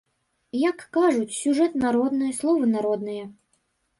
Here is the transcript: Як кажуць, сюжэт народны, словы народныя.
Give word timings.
Як 0.69 0.79
кажуць, 0.97 1.35
сюжэт 1.41 1.77
народны, 1.83 2.31
словы 2.39 2.65
народныя. 2.75 3.23